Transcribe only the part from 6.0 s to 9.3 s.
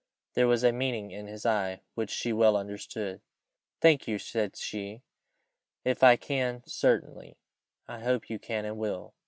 I can certainly" "I hope you can and will."